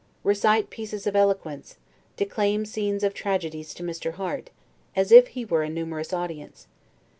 [0.23, 1.77] Recite pieces of eloquence,
[2.17, 4.13] declaim scenes of tragedies to Mr.
[4.13, 4.49] Harte,
[4.95, 6.65] as if he were a numerous audience.